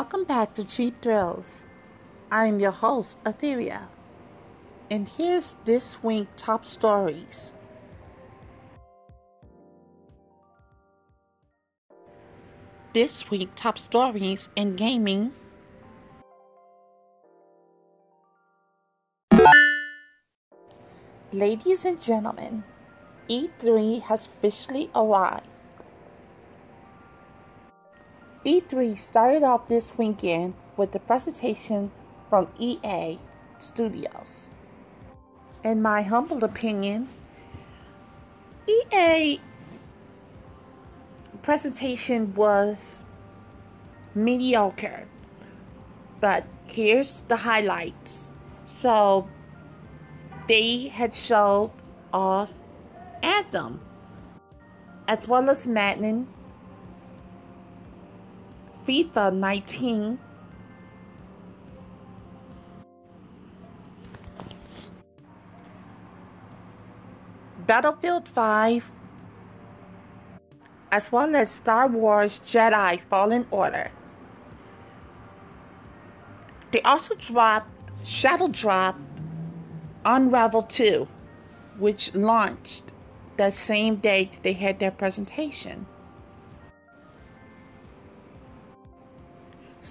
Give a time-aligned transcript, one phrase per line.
[0.00, 1.66] Welcome back to Cheap Thrills.
[2.32, 3.88] I am your host, Etheria.
[4.90, 7.52] And here's this week's top stories.
[12.94, 15.32] This week top stories in gaming.
[21.30, 22.64] Ladies and gentlemen,
[23.28, 25.49] E3 has officially arrived.
[28.44, 31.90] E3 started off this weekend with the presentation
[32.30, 33.18] from EA
[33.58, 34.48] Studios.
[35.62, 37.10] In my humble opinion,
[38.66, 39.38] EA
[41.42, 43.04] presentation was
[44.14, 45.06] mediocre.
[46.18, 48.32] But here's the highlights.
[48.64, 49.28] So
[50.48, 51.72] they had showed
[52.10, 52.48] off
[53.22, 53.80] Anthem
[55.06, 56.26] as well as Madden
[58.86, 60.18] FIFA 19
[67.66, 68.90] Battlefield 5
[70.90, 73.90] as well as Star Wars Jedi Fallen Order.
[76.72, 77.70] They also dropped
[78.04, 78.98] Shadow Drop
[80.04, 81.06] Unravel 2,
[81.78, 82.84] which launched
[83.36, 85.86] that same day they had their presentation.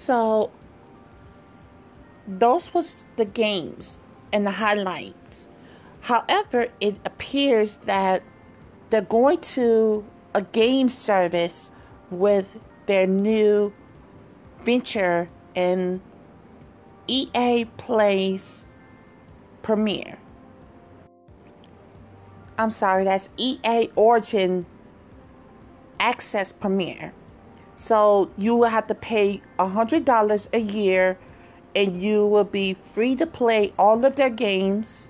[0.00, 0.50] So
[2.26, 3.98] those was the games
[4.32, 5.46] and the highlights.
[6.00, 8.22] However, it appears that
[8.88, 11.70] they're going to a game service
[12.10, 13.74] with their new
[14.64, 16.00] venture in
[17.06, 18.66] EA Plays
[19.60, 20.16] Premiere.
[22.56, 24.64] I'm sorry, that's EA Origin
[25.98, 27.12] Access Premier.
[27.80, 31.18] So you will have to pay $100 a year
[31.74, 35.08] and you will be free to play all of their games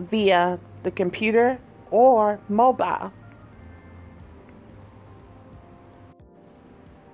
[0.00, 1.60] via the computer
[1.92, 3.12] or mobile.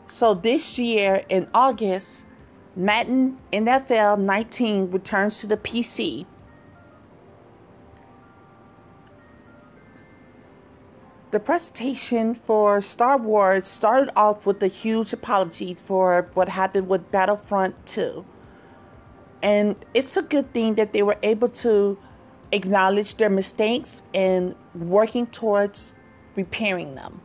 [0.06, 2.24] So this year in August,
[2.74, 6.24] Madden NFL 19 returns to the PC.
[11.34, 17.10] The presentation for Star Wars started off with a huge apology for what happened with
[17.10, 18.24] Battlefront 2.
[19.42, 21.98] And it's a good thing that they were able to
[22.52, 25.96] acknowledge their mistakes and working towards
[26.36, 27.20] repairing them.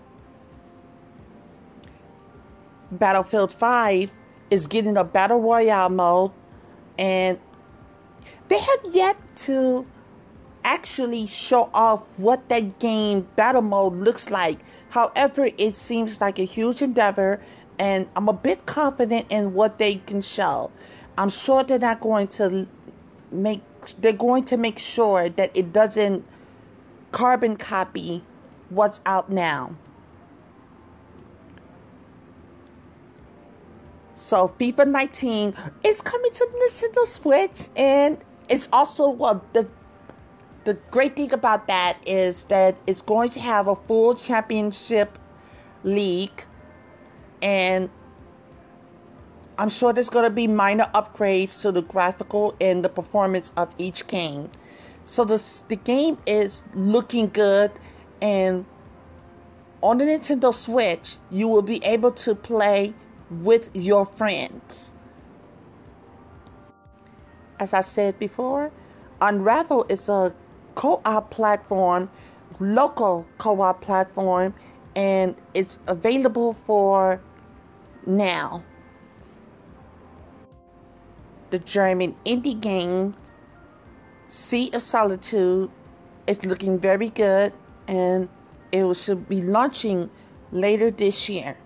[2.92, 4.12] Battlefield 5
[4.50, 6.32] is getting a battle royale mode
[6.98, 7.38] and
[8.48, 9.86] they have yet to
[10.64, 14.60] actually show off what that game battle mode looks like.
[14.90, 17.42] However, it seems like a huge endeavor,
[17.78, 20.72] and I'm a bit confident in what they can show.
[21.18, 22.68] I'm sure they're not going to
[23.32, 23.62] make
[24.00, 26.26] they're going to make sure that it doesn't
[27.12, 28.24] carbon copy
[28.70, 29.76] what's out now.
[34.16, 35.54] So FIFA 19
[35.84, 38.18] is coming to Nintendo Switch and
[38.50, 39.68] it's also well the
[40.66, 45.18] the great thing about that is that it's going to have a full championship
[45.84, 46.44] league
[47.42, 47.90] and
[49.58, 53.74] I'm sure there's going to be minor upgrades to the graphical and the performance of
[53.78, 54.50] each game.
[55.06, 57.72] So the the game is looking good
[58.22, 58.66] and
[59.82, 62.94] on the Nintendo Switch, you will be able to play
[63.30, 64.92] with your friends.
[67.60, 68.72] As I said before,
[69.22, 70.34] Unravel is a
[70.80, 72.10] co op platform,
[72.62, 74.54] local co op platform,
[74.96, 77.22] and it's available for
[78.06, 78.64] now.
[81.50, 83.14] The German indie game
[84.30, 85.70] Sea of Solitude
[86.28, 87.52] is looking very good
[87.88, 88.30] and
[88.72, 90.10] it should be launching
[90.54, 91.58] later this year.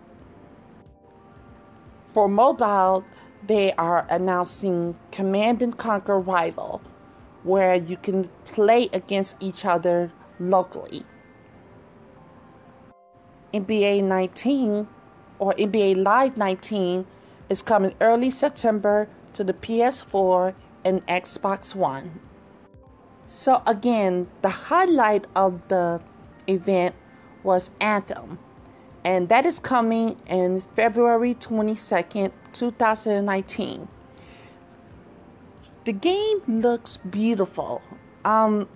[2.14, 3.04] For mobile,
[3.46, 6.82] they are announcing Command and Conquer Rival
[7.44, 11.06] where you can play against each other locally.
[13.54, 14.88] NBA 19
[15.40, 17.06] or NBA Live 19
[17.50, 22.20] is coming early September to the PS4 and Xbox One.
[23.28, 26.02] So, again, the highlight of the
[26.48, 26.96] event
[27.44, 28.40] was Anthem,
[29.04, 33.88] and that is coming in February 22nd, 2019
[35.86, 37.82] the game looks beautiful.
[38.24, 38.68] Um,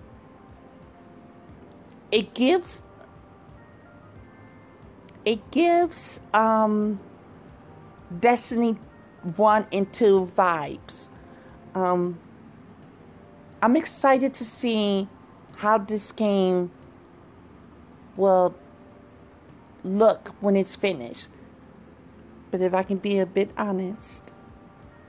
[2.10, 2.82] it gives
[5.24, 7.00] it gives um,
[8.18, 8.76] Destiny
[9.36, 11.08] 1 and 2 vibes.
[11.74, 12.18] Um,
[13.60, 15.08] I'm excited to see
[15.56, 16.70] how this game
[18.16, 18.54] will
[19.82, 21.28] look when it's finished.
[22.50, 24.32] But if I can be a bit honest,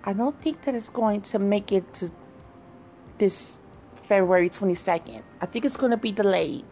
[0.03, 2.11] I don't think that it's going to make it to
[3.17, 3.59] this
[4.03, 5.23] February 22nd.
[5.41, 6.65] I think it's going to be delayed.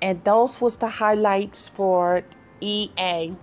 [0.00, 2.24] And those was the highlights for
[2.60, 3.34] EA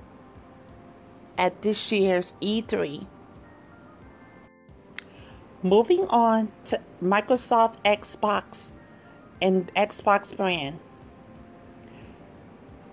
[1.37, 3.05] at this year's E3.
[5.63, 8.71] Moving on to Microsoft Xbox
[9.41, 10.79] and Xbox brand.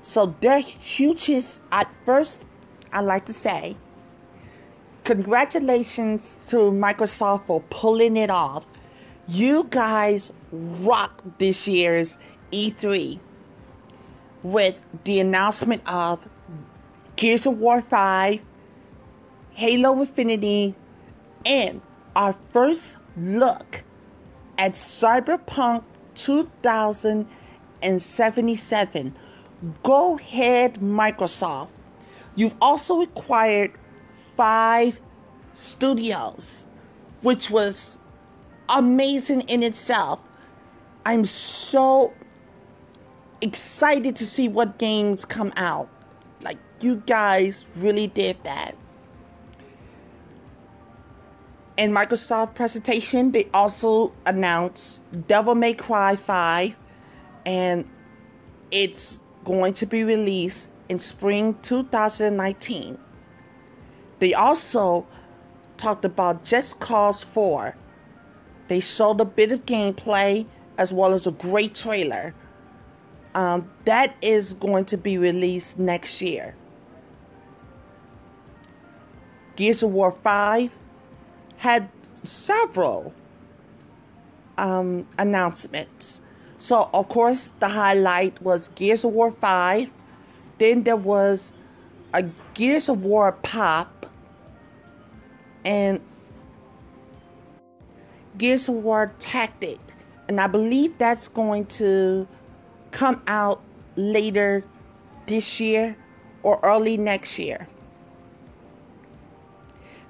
[0.02, 2.44] So their hugest at first
[2.92, 3.76] I'd like to say
[5.08, 8.68] congratulations to Microsoft for pulling it off.
[9.26, 12.18] You guys rock this year's
[12.52, 13.18] E3
[14.42, 16.28] with the announcement of
[17.16, 18.44] Gears of War 5,
[19.52, 20.74] Halo Infinity,
[21.46, 21.80] and
[22.14, 23.84] our first look
[24.58, 25.84] at Cyberpunk
[26.16, 29.16] 2077.
[29.82, 31.70] Go ahead, Microsoft.
[32.36, 33.72] You've also acquired
[34.38, 35.00] five
[35.52, 36.68] studios,
[37.22, 37.98] which was
[38.68, 40.22] amazing in itself.
[41.04, 42.14] I'm so
[43.40, 45.88] excited to see what games come out.
[46.44, 48.76] Like, you guys really did that.
[51.76, 56.76] In Microsoft presentation, they also announced Devil May Cry 5
[57.44, 57.90] and
[58.70, 62.98] it's going to be released in spring 2019.
[64.18, 65.06] They also
[65.76, 67.76] talked about Just Cause 4.
[68.68, 72.34] They showed a bit of gameplay as well as a great trailer.
[73.34, 76.54] Um, that is going to be released next year.
[79.56, 80.72] Gears of War 5
[81.58, 81.88] had
[82.22, 83.12] several
[84.56, 86.20] um, announcements.
[86.58, 89.90] So, of course, the highlight was Gears of War 5.
[90.58, 91.52] Then there was
[92.12, 92.24] a
[92.54, 94.06] Gears of War pop
[95.64, 96.00] and
[98.36, 99.78] Gears of War Tactic.
[100.28, 102.26] And I believe that's going to
[102.90, 103.62] come out
[103.96, 104.64] later
[105.26, 105.96] this year
[106.42, 107.66] or early next year.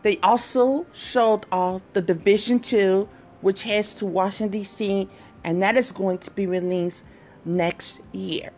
[0.02, 3.08] They also showed off the Division 2,
[3.40, 5.08] which heads to Washington, D.C.,
[5.44, 7.04] and that is going to be released
[7.44, 8.50] next year.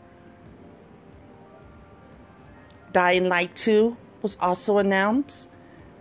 [2.93, 5.49] Dying Light 2 was also announced,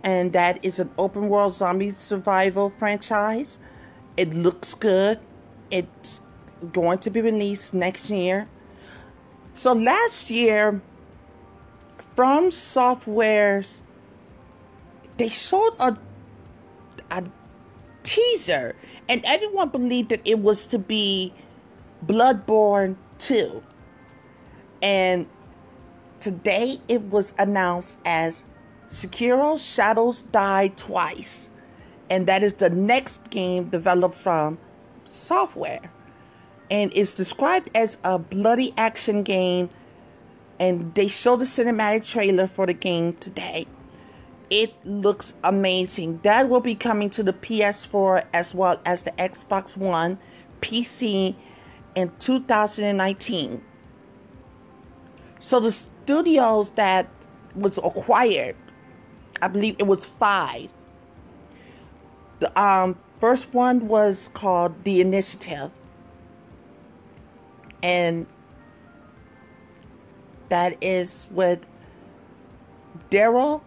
[0.02, 3.58] and that is an open world zombie survival franchise.
[4.16, 5.18] It looks good.
[5.70, 6.20] It's
[6.72, 8.48] going to be released next year.
[9.54, 10.82] So last year,
[12.14, 13.80] From Software's
[15.16, 15.96] they showed a
[17.10, 17.24] a
[18.02, 18.74] teaser,
[19.08, 21.32] and everyone believed that it was to be
[22.04, 23.62] Bloodborne 2.
[24.82, 25.28] And
[26.20, 28.44] today it was announced as
[28.90, 31.50] Sekiro Shadows Die Twice.
[32.08, 34.58] And that is the next game developed From
[35.06, 35.92] Software.
[36.70, 39.70] And it's described as a bloody action game.
[40.58, 43.66] And they showed the cinematic trailer for the game today.
[44.50, 46.20] It looks amazing.
[46.24, 50.18] That will be coming to the PS4 as well as the Xbox One,
[50.60, 51.36] PC
[51.94, 53.62] in 2019.
[55.40, 57.08] So the studios that
[57.54, 58.56] was acquired,
[59.40, 60.70] I believe it was five.
[62.40, 65.70] The um, first one was called The Initiative.
[67.82, 68.26] And
[70.50, 71.66] that is with
[73.08, 73.64] Darrell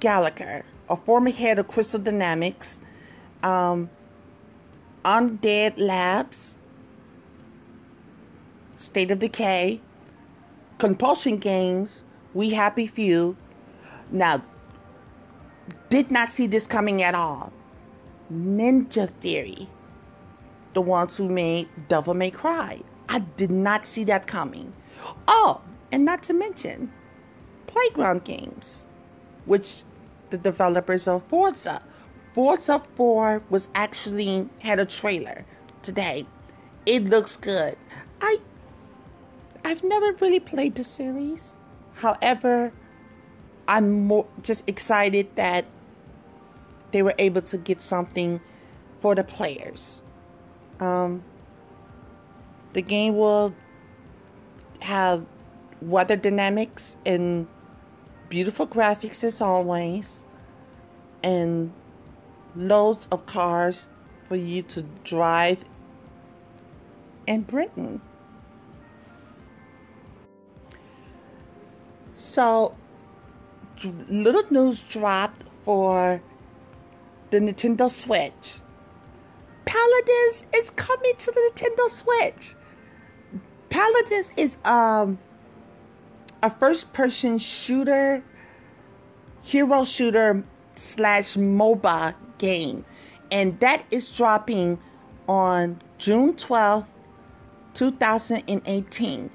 [0.00, 2.80] Gallagher, a former head of Crystal Dynamics,
[3.42, 3.90] um,
[5.04, 6.56] Undead Labs,
[8.76, 9.80] State of Decay,
[10.78, 12.04] Compulsion Games,
[12.34, 13.36] We Happy Few.
[14.10, 14.42] Now,
[15.88, 17.52] did not see this coming at all.
[18.32, 19.68] Ninja Theory,
[20.74, 22.80] the ones who made Devil May Cry.
[23.08, 24.72] I did not see that coming.
[25.28, 25.60] Oh,
[25.92, 26.92] and not to mention
[27.66, 28.86] Playground Games
[29.46, 29.84] which
[30.30, 31.80] the developers of Forza.
[32.34, 35.46] Forza 4 was actually had a trailer
[35.82, 36.26] today.
[36.84, 37.76] It looks good.
[38.20, 38.38] I
[39.66, 41.52] I've never really played the series.
[41.94, 42.72] However,
[43.66, 45.66] I'm more just excited that
[46.92, 48.40] they were able to get something
[49.00, 50.02] for the players.
[50.78, 51.24] Um,
[52.74, 53.56] the game will
[54.82, 55.26] have
[55.82, 57.48] weather dynamics and
[58.28, 60.22] beautiful graphics as always,
[61.24, 61.72] and
[62.54, 63.88] loads of cars
[64.28, 65.64] for you to drive
[67.26, 68.00] in Britain.
[72.16, 72.74] So,
[74.08, 76.22] little news dropped for
[77.30, 78.62] the Nintendo Switch.
[79.66, 82.54] Paladins is coming to the Nintendo Switch.
[83.68, 85.18] Paladins is um
[86.42, 88.22] a first person shooter
[89.42, 90.42] hero shooter
[90.74, 92.86] slash MOBA game.
[93.30, 94.78] And that is dropping
[95.28, 96.86] on June 12th,
[97.74, 99.30] 2018.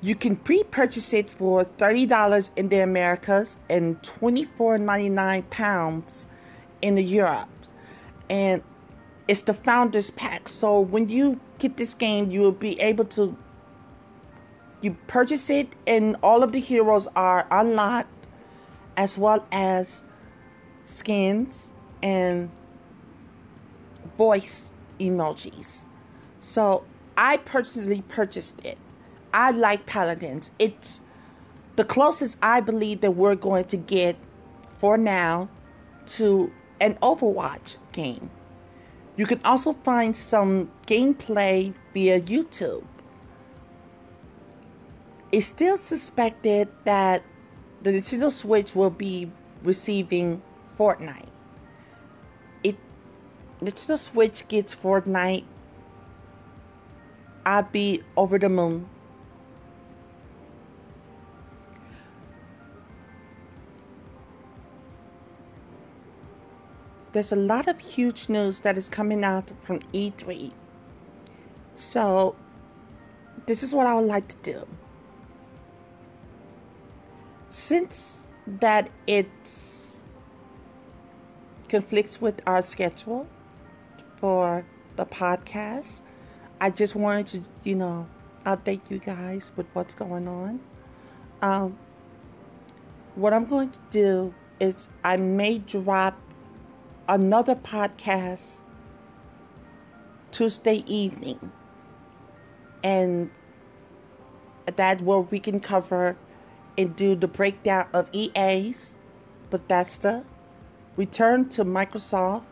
[0.00, 6.26] You can pre-purchase it for $30 in the Americas and $24.99 pounds
[6.82, 7.48] in the Europe.
[8.30, 8.62] And
[9.26, 10.48] it's the founders pack.
[10.48, 13.36] So when you get this game, you will be able to
[14.80, 18.26] you purchase it and all of the heroes are unlocked
[18.96, 20.04] as well as
[20.84, 22.50] skins and
[24.16, 25.84] voice emojis.
[26.40, 26.84] So
[27.16, 28.78] I personally purchased it.
[29.38, 30.50] I like Paladins.
[30.58, 31.00] It's
[31.76, 34.16] the closest I believe that we're going to get
[34.78, 35.48] for now
[36.18, 38.30] to an Overwatch game.
[39.14, 42.82] You can also find some gameplay via YouTube.
[45.30, 47.22] It's still suspected that
[47.82, 49.30] the Nintendo Switch will be
[49.62, 50.42] receiving
[50.76, 51.28] Fortnite.
[52.64, 52.74] It
[53.62, 55.44] Nintendo Switch gets Fortnite.
[57.46, 58.88] I'll be over the moon.
[67.12, 70.52] There's a lot of huge news that is coming out from E3.
[71.74, 72.36] So,
[73.46, 74.66] this is what I would like to do.
[77.50, 80.00] Since that it's
[81.68, 83.26] conflicts with our schedule
[84.16, 86.02] for the podcast,
[86.60, 88.08] I just wanted to, you know,
[88.44, 90.60] update you guys with what's going on.
[91.40, 91.78] Um,
[93.14, 96.18] what I'm going to do is I may drop
[97.08, 98.62] another podcast
[100.30, 101.52] Tuesday evening.
[102.84, 103.30] And
[104.76, 106.16] that where we can cover
[106.76, 108.94] and do the breakdown of EA's,
[109.50, 110.24] Bethesda,
[110.96, 112.44] return to Microsoft,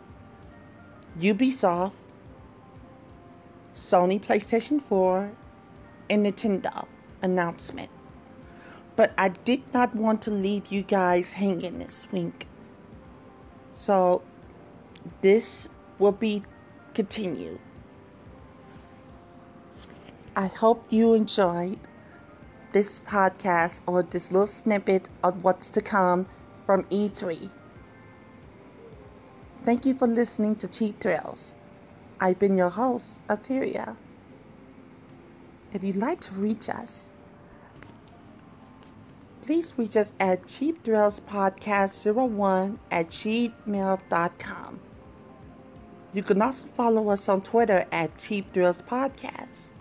[1.21, 1.93] Ubisoft,
[3.75, 5.33] Sony PlayStation 4,
[6.09, 6.87] and Nintendo
[7.23, 7.91] announcement.
[8.97, 12.49] But I did not want to leave you guys hanging this week.
[13.73, 14.23] So
[15.23, 16.43] this will be
[16.95, 17.59] continued.
[20.35, 21.79] I hope you enjoyed
[22.73, 26.27] this podcast or this little snippet of what's to come
[26.67, 27.49] from E3.
[29.65, 31.55] Thank you for listening to Cheap Thrills.
[32.21, 33.97] I've been your host, Etheria.
[35.73, 37.11] If you'd like to reach us,
[39.43, 44.81] please reach us at cheapthrillspodcast01 at gmail.com.
[46.17, 49.73] You can also follow us on Twitter at Cheap Thrills Podcast.